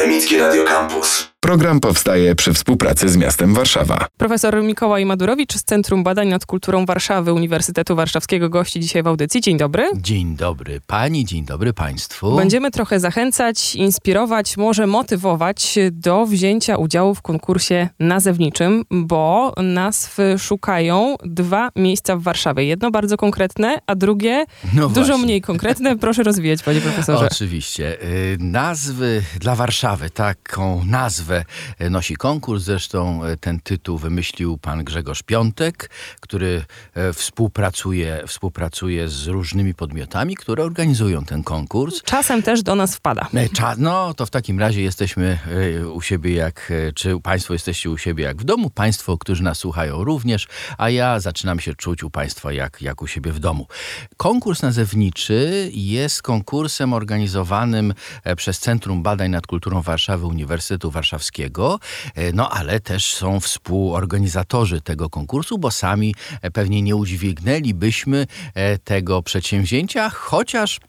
Akademickie 0.00 0.38
Radio 0.40 0.64
Campus. 0.64 1.29
Program 1.40 1.80
powstaje 1.80 2.34
przy 2.34 2.52
współpracy 2.52 3.08
z 3.08 3.16
miastem 3.16 3.54
Warszawa. 3.54 4.06
Profesor 4.16 4.62
Mikołaj 4.62 5.06
Madurowicz 5.06 5.54
z 5.54 5.64
Centrum 5.64 6.04
Badań 6.04 6.28
nad 6.28 6.46
Kulturą 6.46 6.86
Warszawy 6.86 7.32
Uniwersytetu 7.32 7.96
Warszawskiego 7.96 8.48
gości 8.48 8.80
dzisiaj 8.80 9.02
w 9.02 9.06
audycji. 9.06 9.40
Dzień 9.40 9.58
dobry. 9.58 9.90
Dzień 9.96 10.36
dobry 10.36 10.80
pani, 10.86 11.24
dzień 11.24 11.44
dobry 11.44 11.72
państwu. 11.72 12.36
Będziemy 12.36 12.70
trochę 12.70 13.00
zachęcać, 13.00 13.74
inspirować, 13.74 14.56
może 14.56 14.86
motywować 14.86 15.78
do 15.90 16.26
wzięcia 16.26 16.76
udziału 16.76 17.14
w 17.14 17.22
konkursie 17.22 17.88
nazewniczym, 18.00 18.84
bo 18.90 19.52
nazw 19.56 20.16
szukają 20.38 21.16
dwa 21.24 21.70
miejsca 21.76 22.16
w 22.16 22.22
Warszawie. 22.22 22.64
Jedno 22.64 22.90
bardzo 22.90 23.16
konkretne, 23.16 23.78
a 23.86 23.94
drugie 23.94 24.44
No 24.74 24.88
dużo 24.88 25.06
właśnie. 25.06 25.24
mniej 25.24 25.40
konkretne. 25.40 25.98
Proszę 25.98 26.22
rozwijać, 26.22 26.62
panie 26.62 26.80
profesorze. 26.80 27.28
Oczywiście. 27.32 28.02
Y, 28.04 28.36
Nazwy 28.40 29.22
dla 29.40 29.54
Warszawy. 29.56 30.10
Taką 30.10 30.84
nazwę 30.84 31.29
nosi 31.90 32.16
konkurs. 32.16 32.62
Zresztą 32.62 33.24
y, 33.24 33.36
ten 33.36 33.60
tytuł 33.60 33.98
wymyślił 33.98 34.58
pan 34.58 34.84
Grzegorz 34.84 35.22
Piątek, 35.22 35.90
który 36.20 36.64
y, 37.10 37.12
współpracuje, 37.12 38.22
współpracuje 38.26 39.08
z 39.08 39.26
różnymi 39.26 39.74
podmiotami, 39.74 40.36
które 40.36 40.64
organizują 40.64 41.24
ten 41.24 41.42
konkurs. 41.42 42.02
Czasem 42.02 42.42
też 42.42 42.62
do 42.62 42.74
nas 42.74 42.96
wpada. 42.96 43.28
E, 43.34 43.48
Cza, 43.48 43.74
no, 43.78 44.14
to 44.14 44.26
w 44.26 44.30
takim 44.30 44.60
razie 44.60 44.82
jesteśmy 44.82 45.38
e, 45.82 45.88
u 45.88 46.02
siebie 46.02 46.34
jak, 46.34 46.72
e, 46.88 46.92
czy 46.92 47.20
Państwo 47.20 47.52
jesteście 47.52 47.90
u 47.90 47.98
siebie 47.98 48.24
jak 48.24 48.36
w 48.36 48.44
domu, 48.44 48.70
Państwo, 48.70 49.18
którzy 49.18 49.42
nas 49.42 49.58
słuchają 49.58 50.04
również, 50.04 50.48
a 50.78 50.90
ja 50.90 51.20
zaczynam 51.20 51.60
się 51.60 51.74
czuć 51.74 52.02
u 52.02 52.10
Państwa 52.10 52.52
jak, 52.52 52.82
jak 52.82 53.02
u 53.02 53.06
siebie 53.06 53.32
w 53.32 53.38
domu. 53.38 53.66
Konkurs 54.16 54.62
nazewniczy 54.62 55.70
jest 55.74 56.22
konkursem 56.22 56.92
organizowanym 56.92 57.94
e, 58.24 58.36
przez 58.36 58.58
Centrum 58.58 59.02
Badań 59.02 59.30
nad 59.30 59.46
Kulturą 59.46 59.82
Warszawy 59.82 60.26
Uniwersytetu 60.26 60.90
Warszawskiego, 60.90 61.19
e, 62.14 62.32
no 62.32 62.50
ale 62.50 62.80
też 62.80 63.14
są 63.14 63.40
współorganizatorzy 63.40 64.80
tego 64.80 65.10
konkursu, 65.10 65.58
bo 65.58 65.70
sami 65.70 66.14
e, 66.42 66.50
pewnie 66.50 66.82
nie 66.82 66.96
udźwignęlibyśmy 66.96 68.26
e, 68.54 68.78
tego 68.78 69.22
przedsięwzięcia, 69.22 70.10
chociaż 70.10 70.80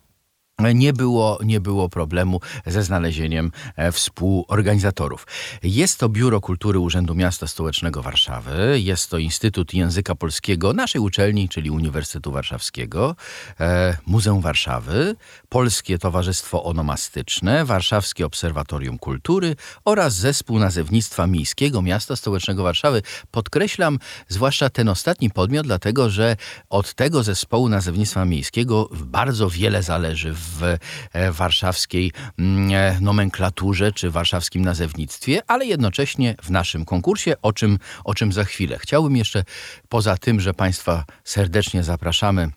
nie 0.73 0.93
było, 0.93 1.39
nie 1.43 1.59
było 1.59 1.89
problemu 1.89 2.39
ze 2.65 2.83
znalezieniem 2.83 3.51
e, 3.75 3.91
współorganizatorów. 3.91 5.27
Jest 5.63 5.99
to 5.99 6.09
Biuro 6.09 6.41
Kultury 6.41 6.79
Urzędu 6.79 7.15
Miasta 7.15 7.47
Stołecznego 7.47 8.01
Warszawy, 8.01 8.79
jest 8.79 9.09
to 9.09 9.17
Instytut 9.17 9.73
Języka 9.73 10.15
Polskiego 10.15 10.73
naszej 10.73 11.01
uczelni, 11.01 11.49
czyli 11.49 11.69
Uniwersytetu 11.69 12.31
Warszawskiego, 12.31 13.15
e, 13.59 13.97
Muzeum 14.05 14.41
Warszawy, 14.41 15.15
Polskie 15.49 15.97
Towarzystwo 15.97 16.63
Onomastyczne, 16.63 17.65
Warszawskie 17.65 18.25
Obserwatorium 18.25 18.97
Kultury 18.97 19.55
oraz 19.85 20.13
Zespół 20.13 20.59
Nazewnictwa 20.59 21.27
Miejskiego 21.27 21.81
Miasta 21.81 22.15
Stołecznego 22.15 22.63
Warszawy. 22.63 23.01
Podkreślam 23.31 23.99
zwłaszcza 24.27 24.69
ten 24.69 24.89
ostatni 24.89 25.29
podmiot, 25.29 25.65
dlatego 25.65 26.09
że 26.09 26.35
od 26.69 26.93
tego 26.93 27.23
zespołu 27.23 27.69
nazewnictwa 27.69 28.25
miejskiego 28.25 28.89
bardzo 28.91 29.49
wiele 29.49 29.83
zależy 29.83 30.33
w 30.41 30.77
e, 31.13 31.31
warszawskiej 31.31 32.11
mm, 32.39 32.71
e, 32.73 33.01
nomenklaturze 33.01 33.91
czy 33.91 34.11
warszawskim 34.11 34.65
nazewnictwie, 34.65 35.41
ale 35.47 35.65
jednocześnie 35.65 36.35
w 36.43 36.49
naszym 36.49 36.85
konkursie, 36.85 37.33
o 37.41 37.53
czym, 37.53 37.79
o 38.03 38.13
czym 38.13 38.33
za 38.33 38.43
chwilę. 38.43 38.77
Chciałbym 38.79 39.15
jeszcze, 39.15 39.43
poza 39.89 40.17
tym, 40.17 40.39
że 40.39 40.53
Państwa 40.53 41.05
serdecznie 41.23 41.83
zapraszamy 41.83 42.51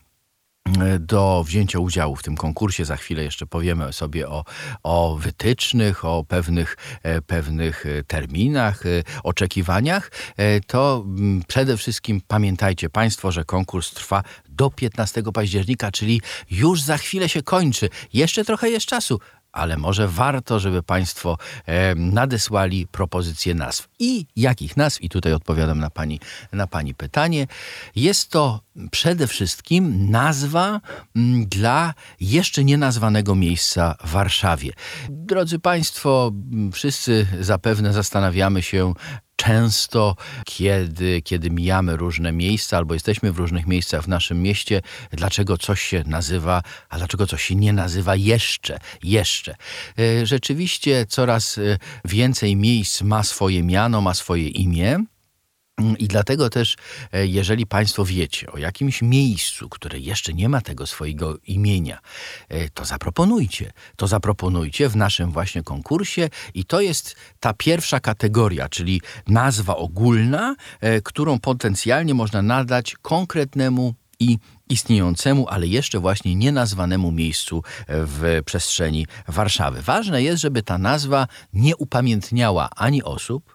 do 1.01 1.45
wzięcia 1.47 1.79
udziału 1.79 2.17
w 2.17 2.23
tym 2.23 2.37
konkursie. 2.37 2.85
Za 2.85 2.97
chwilę 2.97 3.25
jeszcze 3.25 3.47
powiemy 3.47 3.93
sobie 3.93 4.29
o, 4.29 4.45
o 4.83 5.17
wytycznych, 5.17 6.05
o 6.05 6.25
pewnych, 6.29 6.77
e, 7.03 7.23
pewnych 7.23 7.87
e, 7.87 8.05
terminach, 8.05 8.87
e, 8.87 8.89
oczekiwaniach. 9.23 10.11
To 10.67 11.05
mm, 11.07 11.43
przede 11.49 11.77
wszystkim 11.77 12.21
pamiętajcie 12.29 12.91
Państwo, 12.91 13.33
że 13.33 13.45
konkurs 13.45 13.91
trwa 13.91 14.23
do 14.49 14.71
15 14.71 15.23
października, 15.35 15.91
czyli 15.91 16.21
już 16.51 16.83
za 16.83 16.99
chwilę 16.99 17.29
się 17.29 17.43
kończy. 17.43 17.89
Jeszcze 18.13 18.45
trochę 18.45 18.71
jest 18.71 18.87
czasu. 18.87 19.21
Ale 19.55 19.77
może 19.77 20.09
warto, 20.09 20.61
żeby 20.61 20.83
Państwo 20.83 21.39
e, 21.67 21.95
nadesłali 21.95 22.87
propozycje 22.87 23.55
nazw. 23.55 23.89
I 23.99 24.27
jakich 24.37 24.77
nazw? 24.77 25.03
I 25.03 25.09
tutaj 25.09 25.33
odpowiadam 25.33 25.79
na 25.79 25.91
pani, 25.91 26.21
na 26.53 26.67
pani 26.67 26.95
pytanie. 26.95 27.47
Jest 27.97 28.31
to 28.31 28.61
przede 28.91 29.27
wszystkim 29.27 30.11
nazwa 30.11 30.81
mm, 31.17 31.47
dla 31.47 31.95
jeszcze 32.21 32.65
nienazwanego 32.65 33.35
miejsca 33.35 33.95
w 34.05 34.11
Warszawie. 34.11 34.73
Drodzy 35.09 35.59
Państwo, 35.59 36.33
m, 36.53 36.73
wszyscy 36.73 37.27
zapewne 37.41 37.93
zastanawiamy 37.93 38.63
się, 38.63 38.95
często, 39.47 40.17
kiedy, 40.45 41.23
kiedy 41.23 41.51
mijamy 41.51 41.97
różne 41.97 42.33
miejsca 42.33 42.77
albo 42.77 42.95
jesteśmy 42.95 43.33
w 43.33 43.39
różnych 43.39 43.67
miejscach 43.67 44.03
w 44.05 44.09
naszym 44.09 44.43
mieście, 44.43 44.83
dlaczego 45.13 45.59
coś 45.59 45.83
się 45.83 46.03
nazywa, 46.07 46.63
a 46.89 46.99
dlaczego 46.99 47.27
coś 47.27 47.45
się 47.45 47.55
nie 47.55 47.73
nazywa 47.73 48.17
jeszcze, 48.17 48.79
jeszcze. 49.03 49.57
E, 49.99 50.27
Rzeczywiście 50.27 51.07
coraz 51.07 51.59
e, 51.59 51.79
więcej 52.05 52.57
miejsc 52.57 53.03
ma 53.03 53.23
swoje 53.23 53.63
miano, 53.63 54.01
ma 54.01 54.15
swoje 54.15 54.49
imię. 54.49 55.05
I 55.99 56.09
dlatego 56.09 56.51
też, 56.51 56.77
e, 57.13 57.27
jeżeli 57.27 57.67
Państwo 57.67 58.05
wiecie 58.05 58.53
o 58.53 58.59
jakimś 58.59 59.03
miejscu, 59.03 59.69
które 59.69 59.99
jeszcze 59.99 60.33
nie 60.33 60.49
ma 60.49 60.61
tego 60.61 60.87
swojego 60.87 61.39
imienia, 61.47 61.99
e, 62.49 62.69
to 62.69 62.85
zaproponujcie. 62.85 63.73
To 63.97 64.07
zaproponujcie 64.07 64.89
w 64.89 64.97
naszym 64.97 65.31
właśnie 65.31 65.63
konkursie 65.63 66.29
i 66.55 66.65
to 66.65 66.81
jest 66.81 67.17
ta 67.41 67.55
pierwsza 67.55 68.01
kategoria, 68.01 68.69
czyli 68.69 69.01
nazwa 69.29 69.77
ogólna, 69.77 70.57
e, 70.81 71.01
którą 71.01 71.39
potencjalnie 71.39 72.15
można 72.15 72.43
nadać 72.43 72.97
konkretnemu 73.03 73.95
i 74.21 74.39
istniejącemu, 74.69 75.49
ale 75.49 75.67
jeszcze 75.67 75.99
właśnie 75.99 76.35
nienazwanemu 76.35 77.13
miejscu 77.13 77.63
w 77.89 78.41
przestrzeni 78.45 79.07
Warszawy. 79.29 79.83
Ważne 79.83 80.23
jest, 80.23 80.43
żeby 80.43 80.63
ta 80.63 80.79
nazwa 80.79 81.27
nie 81.53 81.77
upamiętniała 81.77 82.69
ani 82.77 83.03
osób, 83.03 83.54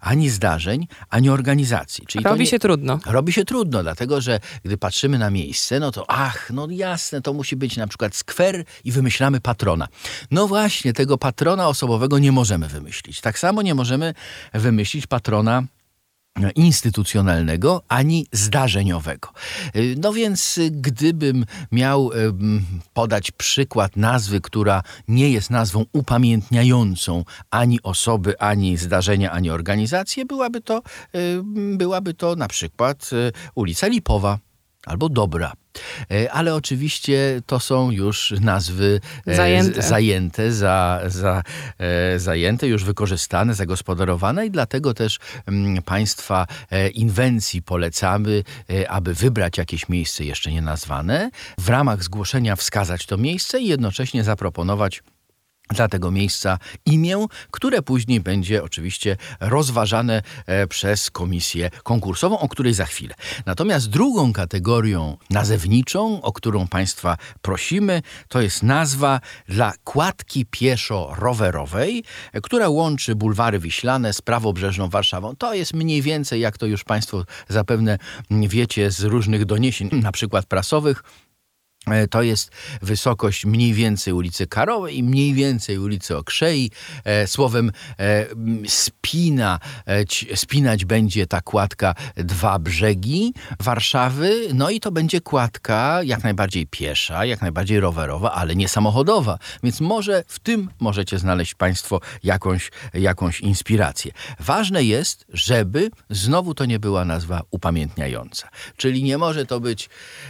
ani 0.00 0.30
zdarzeń, 0.30 0.86
ani 1.10 1.30
organizacji. 1.30 2.06
Czyli 2.06 2.24
Robi 2.24 2.40
nie- 2.40 2.46
się 2.46 2.58
trudno. 2.58 2.98
Robi 3.06 3.32
się 3.32 3.44
trudno, 3.44 3.82
dlatego 3.82 4.20
że 4.20 4.40
gdy 4.64 4.76
patrzymy 4.78 5.18
na 5.18 5.30
miejsce, 5.30 5.80
no 5.80 5.90
to 5.92 6.04
ach, 6.10 6.50
no 6.50 6.66
jasne, 6.70 7.20
to 7.22 7.32
musi 7.32 7.56
być 7.56 7.76
na 7.76 7.86
przykład 7.86 8.14
skwer 8.16 8.64
i 8.84 8.92
wymyślamy 8.92 9.40
patrona. 9.40 9.88
No 10.30 10.48
właśnie, 10.48 10.92
tego 10.92 11.18
patrona 11.18 11.68
osobowego 11.68 12.18
nie 12.18 12.32
możemy 12.32 12.68
wymyślić. 12.68 13.20
Tak 13.20 13.38
samo 13.38 13.62
nie 13.62 13.74
możemy 13.74 14.14
wymyślić 14.54 15.06
patrona 15.06 15.62
instytucjonalnego 16.54 17.82
ani 17.88 18.26
zdarzeniowego. 18.32 19.28
Y, 19.76 19.94
No 19.98 20.12
więc 20.12 20.58
y, 20.58 20.70
gdybym 20.70 21.44
miał 21.72 22.12
em, 22.12 22.64
podać 22.94 23.30
przykład 23.30 23.96
nazwy, 23.96 24.40
która 24.40 24.82
nie 25.08 25.30
jest 25.30 25.50
nazwą 25.50 25.84
upamiętniającą 25.92 27.24
ani 27.50 27.82
osoby, 27.82 28.38
ani 28.38 28.76
zdarzenia, 28.76 29.30
ani 29.30 29.50
organizację, 29.50 30.24
byłaby 30.24 30.60
to, 30.60 30.82
y, 31.14 31.42
byłaby 31.76 32.14
to 32.14 32.36
na 32.36 32.48
przykład 32.48 33.10
y, 33.12 33.32
ulica 33.54 33.86
Lipowa 33.86 34.38
albo 34.86 35.08
Dobra. 35.08 35.52
E, 36.10 36.32
Ale 36.32 36.54
oczywiście 36.54 37.42
to 37.46 37.60
są 37.60 37.90
już 37.90 38.34
nazwy 38.40 39.00
e, 39.26 39.34
Zajęte. 39.36 39.82
zajęte, 39.82 40.52
za, 40.52 41.00
za, 41.06 41.42
e, 41.78 42.18
zajęte, 42.18 42.68
już 42.68 42.84
wykorzystane, 42.84 43.54
zagospodarowane 43.54 44.46
i 44.46 44.50
dlatego 44.50 44.94
też 44.94 45.18
mm, 45.46 45.82
Państwa 45.82 46.46
inwencji 46.94 47.62
polecamy, 47.62 48.44
aby 48.88 49.14
wybrać 49.14 49.58
jakieś 49.58 49.88
miejsce 49.88 50.24
jeszcze 50.24 50.52
nie 50.52 50.62
nazwane, 50.62 51.30
w 51.58 51.68
ramach 51.68 52.02
zgłoszenia 52.02 52.56
wskazać 52.56 53.06
to 53.06 53.16
miejsce 53.16 53.60
i 53.60 53.68
jednocześnie 53.68 54.24
zaproponować 54.24 55.02
dla 55.74 55.88
tego 55.88 56.10
miejsca 56.10 56.58
imię, 56.86 57.26
które 57.50 57.82
później 57.82 58.20
będzie 58.20 58.62
oczywiście 58.62 59.16
rozważane 59.40 60.22
e, 60.46 60.66
przez 60.66 61.10
komisję 61.10 61.70
konkursową, 61.82 62.38
o 62.38 62.48
której 62.48 62.74
za 62.74 62.84
chwilę. 62.84 63.14
Natomiast 63.46 63.90
drugą 63.90 64.32
kategorią 64.32 65.16
nazewniczą, 65.30 66.22
o 66.22 66.32
którą 66.32 66.68
Państwa 66.68 67.16
prosimy, 67.42 68.02
to 68.28 68.40
jest 68.40 68.62
nazwa 68.62 69.20
dla 69.48 69.72
kładki 69.84 70.46
pieszo-rowerowej, 70.46 72.04
e, 72.32 72.40
która 72.40 72.68
łączy 72.68 73.14
bulwary 73.14 73.58
Wiślane 73.58 74.12
z 74.12 74.22
prawobrzeżną 74.22 74.88
Warszawą. 74.88 75.36
To 75.36 75.54
jest 75.54 75.74
mniej 75.74 76.02
więcej, 76.02 76.40
jak 76.40 76.58
to 76.58 76.66
już 76.66 76.84
Państwo 76.84 77.24
zapewne 77.48 77.98
wiecie 78.30 78.90
z 78.90 79.02
różnych 79.02 79.44
doniesień, 79.44 79.90
na 80.02 80.12
przykład 80.12 80.46
prasowych, 80.46 81.02
To 82.10 82.22
jest 82.22 82.50
wysokość 82.82 83.44
mniej 83.44 83.74
więcej 83.74 84.12
ulicy 84.12 84.46
Karowej 84.46 85.02
mniej 85.02 85.34
więcej 85.34 85.78
ulicy 85.78 86.16
Okrzei. 86.16 86.70
E, 87.04 87.26
Słowem 87.26 87.72
e, 87.98 88.26
spina, 88.66 89.60
e, 89.86 90.36
spinać 90.36 90.84
będzie 90.84 91.26
ta 91.26 91.40
kładka 91.40 91.94
dwa 92.16 92.58
brzegi 92.58 93.34
Warszawy. 93.60 94.48
No 94.54 94.70
i 94.70 94.80
to 94.80 94.92
będzie 94.92 95.20
kładka 95.20 96.02
jak 96.02 96.24
najbardziej 96.24 96.66
piesza, 96.66 97.24
jak 97.24 97.42
najbardziej 97.42 97.80
rowerowa, 97.80 98.32
ale 98.32 98.56
nie 98.56 98.68
samochodowa. 98.68 99.38
Więc 99.62 99.80
może 99.80 100.24
w 100.26 100.38
tym 100.38 100.70
możecie 100.80 101.18
znaleźć 101.18 101.54
Państwo 101.54 102.00
jakąś, 102.22 102.70
jakąś 102.94 103.40
inspirację. 103.40 104.12
Ważne 104.40 104.84
jest, 104.84 105.24
żeby 105.28 105.90
znowu 106.10 106.54
to 106.54 106.64
nie 106.64 106.78
była 106.78 107.04
nazwa 107.04 107.42
upamiętniająca. 107.50 108.48
Czyli 108.76 109.02
nie 109.02 109.18
może 109.18 109.46
to 109.46 109.60
być, 109.60 109.88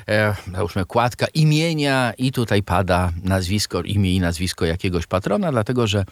e, 0.08 0.34
załóżmy, 0.52 0.84
kładka 0.84 1.26
imienia 1.38 2.12
i 2.18 2.32
tutaj 2.32 2.62
pada 2.62 3.12
nazwisko, 3.22 3.82
imię 3.82 4.14
i 4.14 4.20
nazwisko 4.20 4.64
jakiegoś 4.64 5.06
patrona, 5.06 5.52
dlatego 5.52 5.86
że 5.86 6.04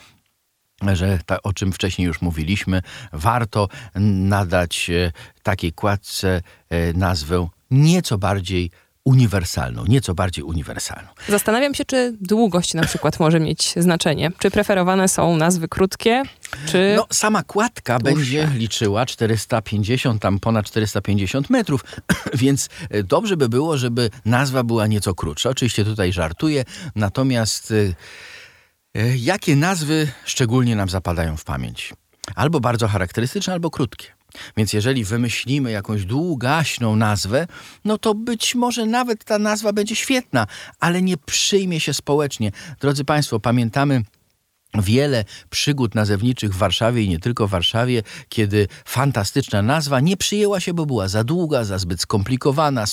że 0.93 1.19
ta, 1.27 1.43
o 1.43 1.53
czym 1.53 1.73
wcześniej 1.73 2.07
już 2.07 2.23
mówiliśmy, 2.23 2.83
warto 3.13 3.69
nadać 3.95 4.91
e, 4.91 5.13
takiej 5.43 5.73
kładce 5.73 6.43
e, 6.71 6.93
nazwę 6.93 7.49
nieco 7.71 8.19
bardziej 8.19 8.71
uniwersalną, 9.05 9.85
nieco 9.89 10.15
bardziej 10.15 10.45
uniwersalną. 10.45 11.09
Zastanawiam 11.29 11.75
się, 11.75 11.85
czy 11.85 12.17
długość 12.21 12.75
na 12.75 12.83
przykład 12.83 13.21
może 13.21 13.41
mieć 13.41 13.75
znaczenie. 13.77 14.31
Czy 14.39 14.51
preferowane 14.51 15.09
są 15.09 15.37
nazwy 15.37 15.69
krótkie, 15.69 16.23
czy... 16.67 16.95
No, 16.97 17.07
sama 17.13 17.43
kładka 17.43 17.99
będzie 17.99 18.49
liczyła 18.55 19.07
450, 19.07 20.23
tam 20.23 20.41
ponad 20.41 20.67
450 20.67 21.51
metrów, 21.51 21.85
więc 22.35 22.69
e, 22.91 23.03
dobrze 23.03 23.37
by 23.37 23.49
było, 23.49 23.79
żeby 23.79 24.11
nazwa 24.25 24.63
była 24.63 24.87
nieco 24.87 25.15
krótsza. 25.15 25.51
Oczywiście 25.51 25.85
tutaj 25.85 26.13
żartuję, 26.13 26.65
natomiast 26.95 27.73
e, 27.73 27.95
e, 29.01 29.17
jakie 29.17 29.57
nazwy 29.57 30.09
szczególnie 30.25 30.77
nam 30.77 30.89
zapadają 30.89 31.37
w 31.37 31.45
pamięć? 31.45 31.95
Albo 32.35 32.61
bardzo 32.61 32.89
charakterystyczne, 32.89 33.53
albo 33.53 33.71
krótkie. 33.71 34.17
Więc 34.57 34.73
jeżeli 34.73 35.05
wymyślimy 35.05 35.71
jakąś 35.71 36.05
długaśną 36.05 36.97
nazwę, 36.97 37.47
no 37.85 37.99
to 37.99 38.15
być 38.15 38.55
może 38.55 38.87
nawet 38.87 39.25
ta 39.25 39.39
nazwa 39.39 39.73
będzie 39.73 39.97
świetna, 39.97 40.47
ale 40.81 41.03
nie 41.03 41.17
przyjmie 41.17 41.81
się 41.81 41.95
społecznie. 41.95 42.53
Drodzy 42.81 43.05
Państwo, 43.05 43.41
pamiętamy 43.41 44.03
wiele 44.75 45.25
przygód 45.51 45.95
nazewniczych 45.95 46.55
w 46.55 46.59
Warszawie 46.59 47.03
i 47.03 47.09
nie 47.09 47.19
tylko 47.19 47.49
w 47.49 47.51
Warszawie, 47.51 48.03
kiedy 48.29 48.69
fantastyczna 48.85 49.63
nazwa 49.63 50.01
nie 50.01 50.17
przyjęła 50.17 50.61
się, 50.61 50.75
bo 50.75 50.87
była 50.87 51.09
za 51.09 51.25
długa, 51.25 51.65
za 51.65 51.79
zbyt 51.79 52.01
skomplikowana, 52.01 52.85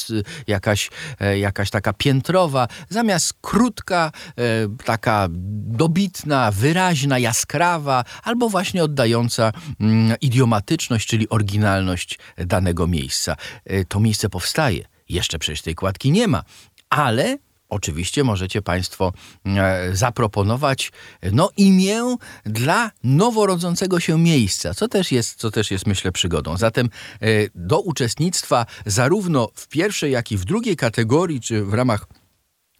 jakaś, 0.47 0.89
e, 1.19 1.39
jakaś 1.39 1.69
taka 1.69 1.93
piętrowa, 1.93 2.67
zamiast 2.89 3.33
krótka, 3.41 4.11
e, 4.37 4.41
taka 4.85 5.27
dobitna, 5.67 6.51
wyraźna, 6.51 7.19
jaskrawa, 7.19 8.03
albo 8.23 8.49
właśnie 8.49 8.83
oddająca 8.83 9.51
mm, 9.79 10.17
idiomatyczność, 10.21 11.07
czyli 11.07 11.29
oryginalność 11.29 12.19
danego 12.37 12.87
miejsca. 12.87 13.35
E, 13.65 13.85
To 13.85 13.99
miejsce 13.99 14.29
powstaje. 14.29 14.85
Jeszcze 15.09 15.39
przecież 15.39 15.61
tej 15.61 15.75
kładki 15.75 16.11
nie 16.11 16.27
ma, 16.27 16.43
ale 16.89 17.37
Oczywiście 17.73 18.23
możecie 18.23 18.61
Państwo 18.61 19.13
e, 19.45 19.95
zaproponować 19.95 20.91
no, 21.31 21.49
imię 21.57 22.15
dla 22.45 22.91
noworodzącego 23.03 23.99
się 23.99 24.19
miejsca, 24.19 24.73
co 24.73 24.87
też 24.87 25.11
jest, 25.11 25.35
co 25.35 25.51
też 25.51 25.71
jest 25.71 25.87
myślę 25.87 26.11
przygodą. 26.11 26.57
Zatem 26.57 26.89
e, 27.21 27.27
do 27.55 27.79
uczestnictwa 27.79 28.65
zarówno 28.85 29.49
w 29.55 29.67
pierwszej, 29.67 30.11
jak 30.11 30.31
i 30.31 30.37
w 30.37 30.45
drugiej 30.45 30.75
kategorii, 30.75 31.41
czy 31.41 31.65
w 31.65 31.73
ramach 31.73 32.07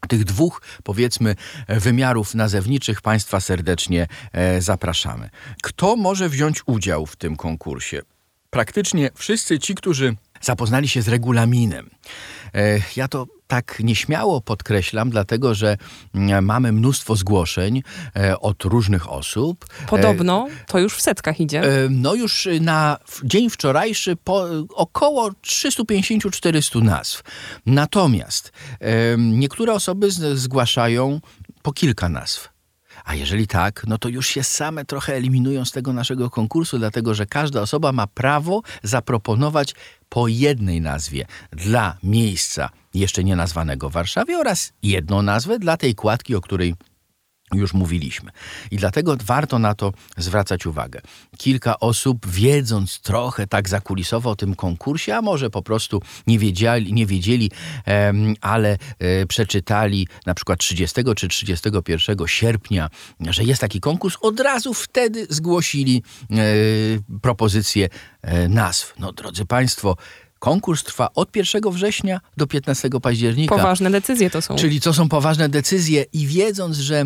tych 0.08 0.24
dwóch, 0.24 0.62
powiedzmy, 0.84 1.36
e, 1.68 1.80
wymiarów 1.80 2.36
nazewniczych 2.36 3.02
Państwa 3.02 3.40
serdecznie 3.40 4.08
zapraszamy. 4.60 5.30
Kto 5.64 5.96
może 5.96 6.30
wziąć 6.30 6.62
udział 6.66 7.06
w 7.06 7.16
tym 7.16 7.36
konkursie? 7.36 8.02
Praktycznie 8.50 9.10
wszyscy 9.16 9.60
ci, 9.60 9.76
którzy 9.76 10.16
zapoznali 10.44 10.90
się 10.90 11.02
z 11.02 11.08
regulaminem. 11.08 11.90
E, 12.54 12.80
Ja 12.96 13.08
to 13.08 13.28
tak 13.48 13.80
nieśmiało 13.80 14.42
podkreślam, 14.42 15.10
dlatego 15.10 15.56
że 15.56 15.78
mm, 16.16 16.46
mamy 16.46 16.72
mnóstwo 16.72 17.16
zgłoszeń 17.16 17.84
e, 18.16 18.40
od 18.40 18.64
różnych 18.64 19.12
osób. 19.12 19.66
Podobno 19.88 20.48
to 20.68 20.80
już 20.80 20.96
w 20.96 21.02
setkach 21.02 21.40
idzie. 21.40 21.62
E, 21.62 21.90
No 21.90 22.16
już 22.16 22.48
na 22.62 22.98
dzień 23.24 23.50
wczorajszy 23.50 24.18
około 24.76 25.30
350-400 25.30 26.84
nazw. 26.84 27.24
Natomiast 27.66 28.52
niektóre 29.18 29.74
osoby 29.74 30.08
zgłaszają 30.34 31.22
po 31.62 31.74
kilka 31.74 32.10
nazw. 32.10 32.53
A 33.04 33.16
jeżeli 33.16 33.48
tak, 33.48 33.84
no 33.88 33.98
to 33.98 34.10
już 34.10 34.28
się 34.28 34.44
same 34.44 34.86
trochę 34.86 35.16
eliminują 35.16 35.66
z 35.66 35.72
tego 35.72 35.94
naszego 35.94 36.30
konkursu, 36.30 36.78
dlatego 36.78 37.14
że 37.14 37.26
każda 37.26 37.62
osoba 37.62 37.92
ma 37.92 38.08
prawo 38.08 38.62
zaproponować 38.84 39.76
po 40.10 40.28
jednej 40.28 40.82
nazwie 40.82 41.26
dla 41.52 41.98
miejsca 42.04 42.70
jeszcze 42.94 43.24
nie 43.24 43.36
nazwanego 43.36 43.90
w 43.90 43.94
Warszawie 43.94 44.38
oraz 44.38 44.74
jedną 44.84 45.22
nazwę 45.22 45.60
dla 45.60 45.78
tej 45.78 45.96
kładki, 45.96 46.36
o 46.36 46.42
której 46.42 46.76
już 47.54 47.74
mówiliśmy. 47.74 48.32
I 48.72 48.78
dlatego 48.78 49.18
warto 49.26 49.60
na 49.60 49.76
to 49.76 49.94
zwracać 50.18 50.66
uwagę. 50.66 51.02
Kilka 51.38 51.80
osób, 51.80 52.28
wiedząc 52.28 53.00
trochę 53.00 53.48
tak 53.48 53.70
zakulisowo 53.70 54.30
o 54.30 54.36
tym 54.36 54.56
konkursie, 54.56 55.16
a 55.16 55.22
może 55.22 55.50
po 55.50 55.62
prostu 55.62 56.02
nie 56.28 56.40
wiedzieli, 56.40 56.94
nie 56.94 57.06
wiedzieli 57.06 57.52
ale 58.42 58.78
e, 59.00 59.26
przeczytali 59.26 60.08
na 60.26 60.34
przykład 60.34 60.60
30 60.60 61.02
czy 61.16 61.28
31 61.28 62.28
sierpnia, 62.28 62.90
że 63.20 63.44
jest 63.44 63.62
taki 63.62 63.80
konkurs, 63.80 64.18
od 64.22 64.40
razu 64.40 64.74
wtedy 64.74 65.28
zgłosili 65.30 66.04
e, 66.32 66.36
propozycję 67.22 67.90
e, 68.22 68.48
nazw. 68.48 68.94
No 69.00 69.12
drodzy 69.12 69.46
Państwo, 69.46 69.98
konkurs 70.40 70.84
trwa 70.84 71.10
od 71.16 71.36
1 71.36 71.62
września 71.72 72.22
do 72.38 72.48
15 72.48 72.90
października. 73.02 73.56
Poważne 73.56 73.92
decyzje 73.92 74.30
to 74.30 74.42
są. 74.42 74.56
Czyli 74.56 74.82
to 74.82 74.94
są 74.94 75.10
poważne 75.10 75.50
decyzje 75.50 76.06
i 76.14 76.28
wiedząc, 76.28 76.78
że 76.78 77.06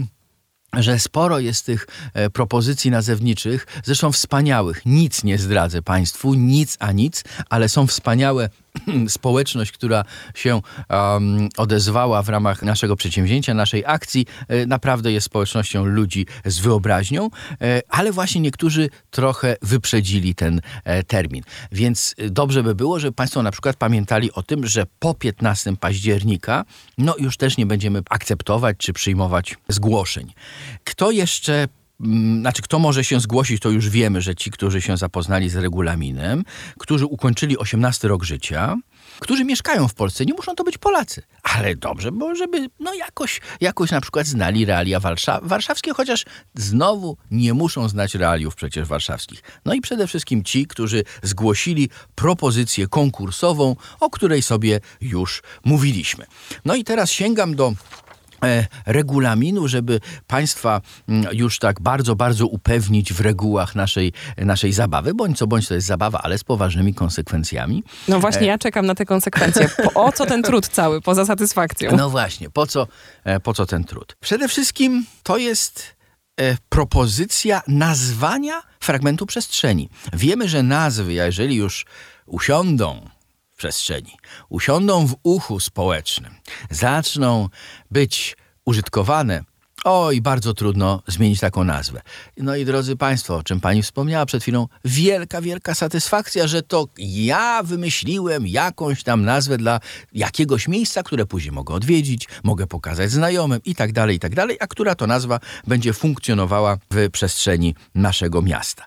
że 0.78 1.00
sporo 1.00 1.40
jest 1.40 1.66
tych 1.66 1.88
e, 2.14 2.30
propozycji 2.30 2.92
nazewniczych, 2.92 3.68
zresztą 3.84 4.12
wspaniałych. 4.12 4.86
Nic 4.86 5.24
nie 5.24 5.38
zdradzę 5.38 5.82
Państwu, 5.82 6.34
nic 6.34 6.78
a 6.80 6.92
nic, 6.92 7.24
ale 7.50 7.70
są 7.70 7.88
wspaniałe 7.88 8.50
społeczność, 9.08 9.72
która 9.72 10.04
się 10.36 10.62
um, 10.90 11.50
odezwała 11.58 12.24
w 12.24 12.30
ramach 12.30 12.62
naszego 12.62 12.96
przedsięwzięcia, 12.96 13.54
naszej 13.54 13.84
akcji, 13.86 14.26
e, 14.48 14.66
naprawdę 14.66 15.12
jest 15.12 15.26
społecznością 15.26 15.86
ludzi 15.86 16.26
z 16.46 16.60
wyobraźnią, 16.60 17.30
e, 17.62 17.82
ale 17.90 18.12
właśnie 18.12 18.42
niektórzy 18.42 18.90
trochę 19.10 19.56
wyprzedzili 19.62 20.36
ten 20.36 20.62
e, 20.84 21.04
termin. 21.04 21.44
Więc 21.72 22.16
dobrze 22.30 22.64
by 22.64 22.76
było, 22.76 23.00
żeby 23.00 23.14
Państwo 23.14 23.44
na 23.44 23.52
przykład 23.52 23.76
pamiętali 23.76 24.32
o 24.32 24.44
tym, 24.44 24.68
że 24.68 24.84
po 25.00 25.14
15 25.14 25.76
października 25.78 26.66
no 26.98 27.16
już 27.20 27.38
też 27.38 27.58
nie 27.58 27.66
będziemy 27.66 28.02
akceptować 28.10 28.78
czy 28.78 28.94
przyjmować 28.94 29.56
zgłoszeń. 29.70 30.34
Kto 30.84 31.12
jeszcze 31.12 31.68
Znaczy, 32.40 32.62
kto 32.62 32.80
może 32.80 33.04
się 33.04 33.20
zgłosić, 33.20 33.62
to 33.62 33.70
już 33.70 33.90
wiemy, 33.90 34.22
że 34.22 34.36
ci, 34.36 34.52
którzy 34.52 34.82
się 34.82 34.98
zapoznali 34.98 35.50
z 35.50 35.56
regulaminem, 35.56 36.44
którzy 36.80 37.06
ukończyli 37.06 37.58
18 37.58 38.08
rok 38.08 38.24
życia, 38.24 38.76
którzy 39.20 39.46
mieszkają 39.46 39.88
w 39.88 39.94
Polsce, 39.94 40.26
nie 40.26 40.34
muszą 40.34 40.56
to 40.56 40.64
być 40.64 40.78
Polacy, 40.78 41.24
ale 41.44 41.76
dobrze, 41.76 42.12
bo 42.12 42.36
żeby 42.36 42.70
no 42.80 42.94
jakoś, 42.94 43.42
jakoś 43.62 43.92
na 43.92 44.02
przykład 44.02 44.28
znali 44.28 44.66
realia 44.66 45.00
warsza 45.00 45.40
warszawskie, 45.44 45.94
chociaż 45.94 46.26
znowu 46.56 47.18
nie 47.32 47.54
muszą 47.54 47.90
znać 47.90 48.16
realiów 48.16 48.56
przecież 48.56 48.88
warszawskich. 48.88 49.42
No 49.66 49.74
i 49.74 49.82
przede 49.82 50.08
wszystkim 50.08 50.44
ci, 50.44 50.68
którzy 50.68 51.04
zgłosili 51.24 51.90
propozycję 52.16 52.88
konkursową, 52.88 53.76
o 54.00 54.10
której 54.10 54.42
sobie 54.42 54.80
już 55.02 55.44
mówiliśmy. 55.66 56.26
No 56.66 56.76
i 56.76 56.84
teraz 56.84 57.12
sięgam 57.12 57.56
do 57.56 57.74
regulaminu, 58.86 59.68
żeby 59.68 60.00
Państwa 60.28 60.82
mm, 61.10 61.28
już 61.32 61.60
tak 61.60 61.82
bardzo, 61.82 62.16
bardzo 62.16 62.48
upewnić 62.48 63.14
w 63.14 63.22
regułach 63.22 63.76
naszej, 63.76 64.14
naszej 64.38 64.74
zabawy, 64.74 65.14
bądź 65.14 65.38
co 65.38 65.48
bądź 65.48 65.68
to 65.68 65.74
jest 65.74 65.88
zabawa, 65.88 66.20
ale 66.24 66.38
z 66.38 66.44
poważnymi 66.44 66.94
konsekwencjami. 66.94 67.84
No 68.08 68.20
właśnie, 68.20 68.48
ja 68.48 68.58
czekam 68.58 68.86
na 68.86 68.96
te 68.96 69.06
konsekwencje. 69.06 69.70
Po, 69.84 70.06
o 70.06 70.12
co 70.12 70.26
ten 70.26 70.44
trud 70.44 70.68
cały, 70.68 71.02
poza 71.02 71.26
satysfakcją? 71.26 71.98
No 71.98 72.10
właśnie, 72.10 72.50
po 72.50 72.68
co, 72.68 72.88
e, 73.24 73.40
po 73.40 73.54
co 73.54 73.66
ten 73.66 73.84
trud? 73.84 74.16
Przede 74.20 74.48
wszystkim 74.48 75.06
to 75.24 75.38
jest 75.38 75.96
e, 76.40 76.58
propozycja 76.70 77.62
nazwania 77.68 78.62
fragmentu 78.80 79.26
przestrzeni. 79.26 79.90
Wiemy, 80.14 80.50
że 80.50 80.64
nazwy, 80.64 81.14
jeżeli 81.14 81.56
już 81.56 81.86
usiądą 82.26 83.10
przestrzeni, 83.58 84.18
usiądą 84.50 85.08
w 85.08 85.16
uchu 85.24 85.60
społecznym, 85.60 86.36
zaczną 86.70 87.50
być 87.92 88.38
użytkowane 88.66 89.44
Oj, 89.84 90.22
bardzo 90.22 90.54
trudno 90.54 91.04
zmienić 91.08 91.40
taką 91.40 91.64
nazwę. 91.64 92.02
No 92.38 92.56
i 92.56 92.66
drodzy 92.66 92.96
Państwo, 92.96 93.36
o 93.36 93.44
czym 93.44 93.60
Pani 93.60 93.84
wspomniała 93.84 94.26
przed 94.26 94.42
chwilą, 94.42 94.68
wielka, 94.86 95.42
wielka 95.42 95.76
satysfakcja, 95.76 96.48
że 96.48 96.62
to 96.62 96.88
ja 96.98 97.64
wymyśliłem 97.64 98.48
jakąś 98.48 99.04
tam 99.04 99.26
nazwę 99.26 99.58
dla 99.58 99.80
jakiegoś 100.14 100.68
miejsca, 100.68 101.04
które 101.04 101.26
później 101.26 101.52
mogę 101.52 101.74
odwiedzić, 101.74 102.28
mogę 102.44 102.68
pokazać 102.68 103.12
znajomym 103.12 103.60
i 103.66 103.76
tak 103.76 103.92
dalej, 103.92 104.16
i 104.16 104.20
tak 104.20 104.36
dalej, 104.36 104.58
a 104.60 104.68
która 104.68 104.96
to 104.96 105.08
nazwa 105.08 105.40
będzie 105.68 105.94
funkcjonowała 105.94 106.78
w 106.92 107.10
przestrzeni 107.12 107.76
naszego 107.96 108.42
miasta. 108.42 108.86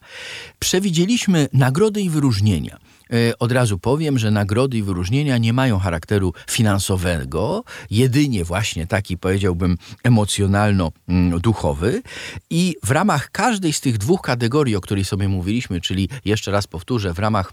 Przewidzieliśmy 0.59 1.49
nagrody 1.53 2.01
i 2.01 2.11
wyróżnienia. 2.11 2.90
E, 3.13 3.39
od 3.39 3.53
razu 3.53 3.79
powiem, 3.79 4.19
że 4.19 4.31
nagrody 4.31 4.79
i 4.79 4.83
wyróżnienia 4.83 5.39
nie 5.39 5.53
mają 5.53 5.79
charakteru 5.79 6.33
finansowego, 6.51 7.65
jedynie 7.91 8.45
właśnie 8.45 8.87
taki 8.87 9.19
powiedziałbym 9.19 9.79
emocjonalno-duchowy 10.05 12.03
i 12.51 12.77
w 12.85 12.91
ramach 12.91 13.31
każdej 13.31 13.73
z 13.73 13.81
tych 13.81 13.99
dwóch 13.99 14.21
kategorii, 14.21 14.77
o 14.77 14.81
której 14.81 15.05
sobie 15.05 15.29
mówiliśmy, 15.29 15.81
czyli 15.81 16.09
jeszcze 16.25 16.51
raz 16.51 16.67
powtórzę, 16.67 17.15
w 17.15 17.19
ramach 17.19 17.53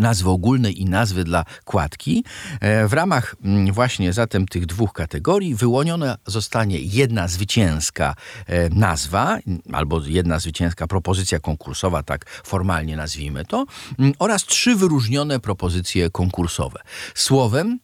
nazwy 0.00 0.30
ogólnej 0.30 0.80
i 0.82 0.84
nazwy 0.84 1.24
dla 1.24 1.44
kładki. 1.64 2.24
E, 2.60 2.88
w 2.88 2.92
ramach 2.92 3.36
mm, 3.44 3.72
właśnie 3.72 4.12
zatem 4.12 4.46
tych 4.46 4.66
dwóch 4.66 4.92
kategorii 4.92 5.54
wyłoniona 5.54 6.16
zostanie 6.26 6.78
jedna 6.80 7.28
zwycięska 7.28 8.14
e, 8.46 8.68
nazwa, 8.68 9.38
albo 9.72 10.00
jedna 10.06 10.38
zwycięska 10.38 10.86
propozycja 10.86 11.40
konkursowa, 11.40 12.02
tak 12.02 12.26
formalnie 12.44 12.96
nazwijmy 12.96 13.44
to, 13.44 13.66
mm, 13.98 14.12
oraz 14.18 14.44
trzy 14.44 14.76
wyróżnione 14.76 15.40
propozycje 15.40 16.10
konkursowe. 16.10 16.80
Słowem, 17.14 17.78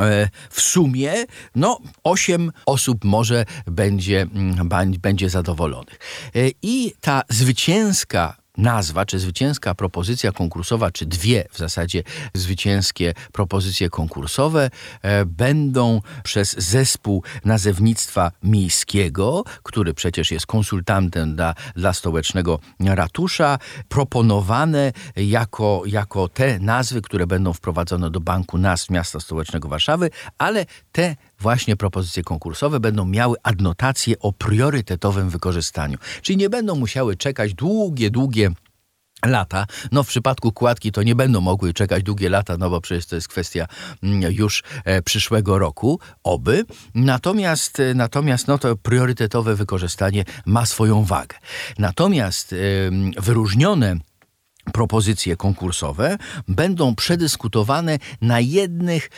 e, 0.00 0.28
w 0.50 0.60
sumie 0.60 1.12
no, 1.54 1.78
osiem 2.04 2.52
osób 2.66 3.04
może 3.04 3.44
będzie, 3.66 4.22
mm, 4.22 4.68
będzie 5.00 5.30
zadowolonych. 5.30 5.98
I 6.62 6.94
ta 7.00 7.22
zwycięska 7.28 8.43
nazwa, 8.56 9.06
czy 9.06 9.18
zwycięska 9.18 9.74
propozycja 9.74 10.32
konkursowa, 10.32 10.90
czy 10.90 11.06
dwie 11.06 11.44
w 11.50 11.58
zasadzie 11.58 12.02
zwycięskie 12.34 13.14
propozycje 13.32 13.90
konkursowe 13.90 14.70
e, 15.02 15.24
będą 15.24 16.00
przez 16.24 16.56
zespół 16.58 17.22
nazewnictwa 17.44 18.32
miejskiego, 18.42 19.44
który 19.62 19.94
przecież 19.94 20.30
jest 20.30 20.46
konsultantem 20.46 21.36
dla, 21.36 21.54
dla 21.76 21.92
stołecznego 21.92 22.58
ratusza, 22.80 23.58
proponowane 23.88 24.92
jako, 25.16 25.82
jako 25.86 26.28
te 26.28 26.58
nazwy, 26.58 27.02
które 27.02 27.26
będą 27.26 27.52
wprowadzone 27.52 28.10
do 28.10 28.20
banku 28.20 28.58
nazw 28.58 28.90
miasta 28.90 29.20
stołecznego 29.20 29.68
Warszawy, 29.68 30.10
ale 30.38 30.66
te 30.92 31.16
właśnie 31.40 31.76
propozycje 31.76 32.22
konkursowe 32.22 32.80
będą 32.80 33.04
miały 33.04 33.36
adnotację 33.42 34.18
o 34.18 34.32
priorytetowym 34.32 35.30
wykorzystaniu. 35.30 35.98
Czyli 36.22 36.36
nie 36.36 36.50
będą 36.50 36.74
musiały 36.74 37.16
czekać 37.16 37.54
długie, 37.54 38.10
długie 38.10 38.50
lata. 39.26 39.66
No 39.92 40.02
w 40.02 40.08
przypadku 40.08 40.52
kładki 40.52 40.92
to 40.92 41.02
nie 41.02 41.14
będą 41.14 41.40
mogły 41.40 41.72
czekać 41.72 42.02
długie 42.02 42.28
lata, 42.28 42.56
no 42.58 42.70
bo 42.70 42.80
przecież 42.80 43.06
to 43.06 43.14
jest 43.16 43.28
kwestia 43.28 43.66
mm, 44.02 44.32
już 44.32 44.62
e, 44.84 45.02
przyszłego 45.02 45.58
roku, 45.58 46.00
oby. 46.24 46.64
Natomiast, 46.94 47.80
e, 47.80 47.94
natomiast 47.94 48.48
no 48.48 48.58
to 48.58 48.76
priorytetowe 48.76 49.54
wykorzystanie 49.54 50.24
ma 50.46 50.66
swoją 50.66 51.04
wagę. 51.04 51.36
Natomiast 51.78 52.54
wyróżnione 53.18 53.96
propozycje 54.72 55.36
konkursowe 55.36 56.18
będą 56.48 56.94
przedyskutowane 56.94 57.98
na, 58.20 58.40
jednych, 58.40 59.10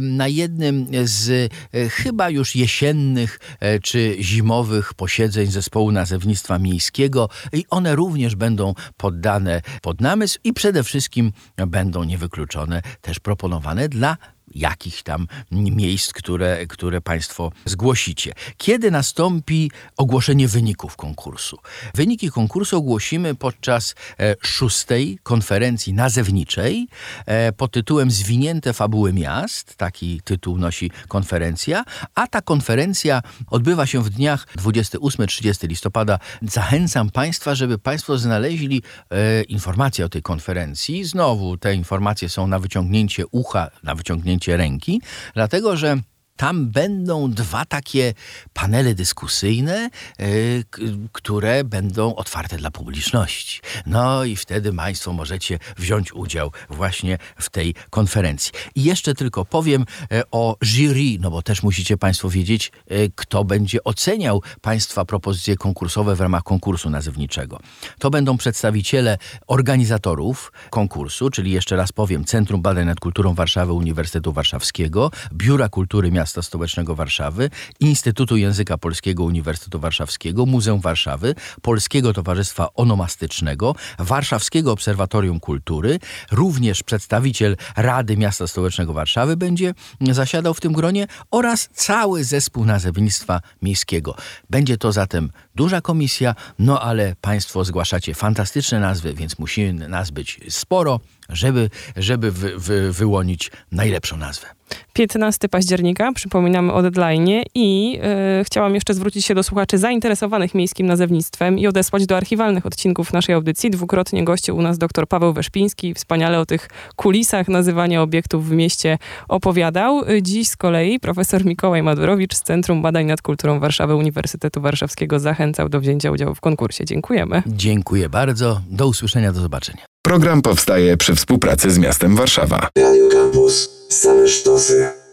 na 0.00 0.28
jednym 0.28 0.86
z 1.04 1.52
e, 1.72 1.88
chyba 1.88 2.30
już 2.30 2.56
jesiennych 2.56 3.40
e, 3.60 3.80
czy 3.80 4.16
zimowych 4.20 4.94
posiedzeń 4.94 5.46
zespołu 5.46 5.92
nazewnictwa 5.92 6.58
miejskiego 6.58 7.28
i 7.52 7.64
one 7.70 7.94
również 7.94 8.34
będą 8.34 8.74
poddane 8.96 9.62
pod 9.82 10.00
namysł 10.00 10.38
i 10.44 10.52
przede 10.52 10.84
wszystkim 10.84 11.32
będą 11.66 12.04
niewykluczone 12.04 12.82
też 13.00 13.20
proponowane 13.20 13.88
dla 13.88 14.16
jakichś 14.54 15.02
tam 15.02 15.26
miejsc, 15.50 16.12
które, 16.12 16.66
które 16.66 17.00
Państwo 17.00 17.52
zgłosicie. 17.64 18.32
Kiedy 18.56 18.90
nastąpi 18.90 19.70
ogłoszenie 19.96 20.48
wyników 20.48 20.96
konkursu? 20.96 21.58
Wyniki 21.94 22.30
konkursu 22.30 22.76
ogłosimy 22.76 23.34
podczas 23.34 23.94
e, 24.20 24.36
szóstej 24.42 25.18
konferencji 25.22 25.92
nazewniczej 25.92 26.88
e, 27.26 27.52
pod 27.52 27.72
tytułem 27.72 28.10
Zwinięte 28.10 28.72
fabuły 28.72 29.12
miast. 29.12 29.76
Taki 29.76 30.20
tytuł 30.24 30.58
nosi 30.58 30.90
konferencja, 31.08 31.84
a 32.14 32.26
ta 32.26 32.42
konferencja 32.42 33.22
odbywa 33.50 33.86
się 33.86 34.02
w 34.02 34.10
dniach 34.10 34.46
28-30 34.56 35.68
listopada. 35.68 36.18
Zachęcam 36.42 37.10
Państwa, 37.10 37.54
żeby 37.54 37.78
Państwo 37.78 38.18
znaleźli 38.18 38.82
e, 39.10 39.42
informacje 39.42 40.04
o 40.04 40.08
tej 40.08 40.22
konferencji. 40.22 41.04
Znowu 41.04 41.56
te 41.56 41.74
informacje 41.74 42.28
są 42.28 42.46
na 42.46 42.58
wyciągnięcie 42.58 43.26
ucha, 43.26 43.70
na 43.82 43.94
wyciągnięcie 43.94 44.33
ręki, 44.56 45.00
dlatego 45.34 45.76
że 45.76 45.96
tam 46.36 46.66
będą 46.66 47.30
dwa 47.30 47.64
takie 47.64 48.14
panele 48.52 48.94
dyskusyjne, 48.94 49.90
yy, 50.18 50.64
które 51.12 51.64
będą 51.64 52.14
otwarte 52.14 52.56
dla 52.56 52.70
publiczności. 52.70 53.60
No 53.86 54.24
i 54.24 54.36
wtedy 54.36 54.72
Państwo 54.72 55.12
możecie 55.12 55.58
wziąć 55.76 56.12
udział 56.12 56.52
właśnie 56.70 57.18
w 57.38 57.50
tej 57.50 57.74
konferencji. 57.90 58.52
I 58.74 58.84
jeszcze 58.84 59.14
tylko 59.14 59.44
powiem 59.44 59.84
yy, 60.10 60.22
o 60.30 60.56
jury, 60.62 61.18
no 61.20 61.30
bo 61.30 61.42
też 61.42 61.62
musicie 61.62 61.96
Państwo 61.96 62.30
wiedzieć, 62.30 62.72
yy, 62.90 63.10
kto 63.14 63.44
będzie 63.44 63.84
oceniał 63.84 64.42
Państwa 64.60 65.04
propozycje 65.04 65.56
konkursowe 65.56 66.16
w 66.16 66.20
ramach 66.20 66.42
konkursu 66.42 66.90
nazewniczego. 66.90 67.60
To 67.98 68.10
będą 68.10 68.36
przedstawiciele 68.36 69.18
organizatorów 69.46 70.52
konkursu, 70.70 71.30
czyli 71.30 71.52
jeszcze 71.52 71.76
raz 71.76 71.92
powiem, 71.92 72.24
Centrum 72.24 72.62
Badań 72.62 72.86
nad 72.86 73.00
Kulturą 73.00 73.34
Warszawy 73.34 73.72
Uniwersytetu 73.72 74.32
Warszawskiego, 74.32 75.10
Biura 75.32 75.68
Kultury 75.68 76.10
Miasta 76.10 76.23
Miasta 76.24 76.42
Stołecznego 76.42 76.94
Warszawy, 76.94 77.50
Instytutu 77.80 78.36
Języka 78.36 78.78
Polskiego 78.78 79.24
Uniwersytetu 79.24 79.80
Warszawskiego, 79.80 80.46
Muzeum 80.46 80.80
Warszawy, 80.80 81.34
Polskiego 81.62 82.12
Towarzystwa 82.12 82.68
Onomastycznego, 82.74 83.74
Warszawskiego 83.98 84.72
Obserwatorium 84.72 85.40
Kultury, 85.40 85.98
również 86.32 86.82
przedstawiciel 86.82 87.56
Rady 87.76 88.16
Miasta 88.16 88.46
Stołecznego 88.46 88.92
Warszawy 88.92 89.36
będzie 89.36 89.74
zasiadał 90.00 90.54
w 90.54 90.60
tym 90.60 90.72
gronie 90.72 91.06
oraz 91.30 91.68
cały 91.72 92.24
zespół 92.24 92.64
nazewnictwa 92.64 93.40
miejskiego. 93.62 94.16
Będzie 94.50 94.76
to 94.78 94.92
zatem 94.92 95.30
duża 95.54 95.80
komisja, 95.80 96.34
no 96.58 96.80
ale 96.80 97.16
Państwo 97.20 97.64
zgłaszacie 97.64 98.14
fantastyczne 98.14 98.80
nazwy, 98.80 99.14
więc 99.14 99.38
musi 99.38 99.74
nas 99.74 100.10
być 100.10 100.40
sporo, 100.48 101.00
żeby, 101.28 101.70
żeby 101.96 102.30
wy, 102.30 102.58
wy, 102.58 102.92
wyłonić 102.92 103.50
najlepszą 103.72 104.16
nazwę. 104.16 104.46
15 104.92 105.48
października, 105.48 106.12
przypominamy 106.12 106.72
o 106.72 106.82
deadline 106.82 107.42
i 107.54 107.92
yy, 107.92 108.44
chciałam 108.44 108.74
jeszcze 108.74 108.94
zwrócić 108.94 109.24
się 109.24 109.34
do 109.34 109.42
słuchaczy 109.42 109.78
zainteresowanych 109.78 110.54
miejskim 110.54 110.86
nazewnictwem 110.86 111.58
i 111.58 111.66
odesłać 111.66 112.06
do 112.06 112.16
archiwalnych 112.16 112.66
odcinków 112.66 113.12
naszej 113.12 113.34
audycji. 113.34 113.70
Dwukrotnie 113.70 114.24
gościł 114.24 114.56
u 114.56 114.62
nas 114.62 114.78
dr 114.78 115.08
Paweł 115.08 115.32
Weszpiński, 115.32 115.94
wspaniale 115.94 116.40
o 116.40 116.46
tych 116.46 116.68
kulisach 116.96 117.48
nazywania 117.48 118.02
obiektów 118.02 118.48
w 118.48 118.52
mieście 118.52 118.98
opowiadał. 119.28 120.02
Dziś 120.22 120.48
z 120.48 120.56
kolei 120.56 121.00
profesor 121.00 121.44
Mikołaj 121.44 121.82
Madurowicz 121.82 122.34
z 122.34 122.42
Centrum 122.42 122.82
Badań 122.82 123.06
nad 123.06 123.22
Kulturą 123.22 123.60
Warszawy 123.60 123.94
Uniwersytetu 123.94 124.60
Warszawskiego 124.60 125.18
zachęcał 125.20 125.68
do 125.68 125.80
wzięcia 125.80 126.10
udziału 126.10 126.34
w 126.34 126.40
konkursie. 126.40 126.84
Dziękujemy. 126.84 127.42
Dziękuję 127.46 128.08
bardzo. 128.08 128.60
Do 128.70 128.86
usłyszenia, 128.86 129.32
do 129.32 129.40
zobaczenia. 129.40 129.93
Program 130.06 130.42
powstaje 130.42 130.96
przy 130.96 131.14
współpracy 131.14 131.70
z 131.70 131.78
miastem 131.78 132.16
Warszawa. 132.16 132.68
Radio 132.78 133.08
Campus. 133.08 133.70
Same 133.88 134.28
sztosy. 134.28 135.03